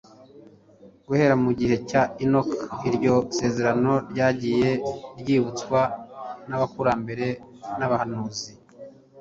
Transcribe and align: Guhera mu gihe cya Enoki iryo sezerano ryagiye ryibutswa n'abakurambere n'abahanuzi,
Guhera 1.07 1.35
mu 1.43 1.51
gihe 1.59 1.75
cya 1.89 2.01
Enoki 2.23 2.57
iryo 2.89 3.15
sezerano 3.37 3.91
ryagiye 4.11 4.69
ryibutswa 5.19 5.81
n'abakurambere 6.47 7.27
n'abahanuzi, 7.77 8.51